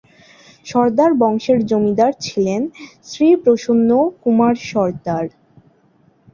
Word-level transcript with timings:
সর্দার 0.65 1.11
বংশের 1.21 1.59
জমিদার 1.65 2.11
ছিলেন 2.25 2.61
শ্রী 3.03 3.27
প্রসন্ন 3.43 3.89
কুমার 4.23 4.55
সর্দার। 4.69 5.25